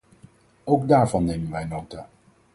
[0.63, 2.07] Ook daarvan nemen wij nota.